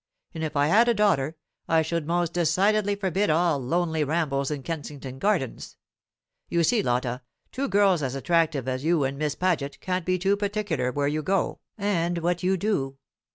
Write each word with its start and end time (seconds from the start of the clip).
And 0.33 0.43
if 0.43 0.55
I 0.55 0.65
had 0.65 0.87
a 0.89 0.95
daughter, 0.95 1.37
I 1.67 1.83
should 1.83 2.07
most 2.07 2.33
decidedly 2.33 2.95
forbid 2.95 3.29
all 3.29 3.59
lonely 3.59 4.03
rambles 4.03 4.49
in 4.49 4.63
Kensington 4.63 5.19
Gardens. 5.19 5.77
You 6.49 6.63
see, 6.63 6.81
Lotta, 6.81 7.21
two 7.51 7.67
girls 7.67 8.01
as 8.01 8.15
attractive 8.15 8.67
as 8.67 8.83
you 8.83 9.03
and 9.03 9.19
Miss 9.19 9.35
Paget 9.35 9.79
can't 9.79 10.03
be 10.03 10.17
too 10.17 10.35
particular 10.35 10.91
where 10.91 11.07
you 11.07 11.21
go, 11.21 11.59
and 11.77 12.17
what 12.17 12.41
you 12.41 12.57
do. 12.57 12.97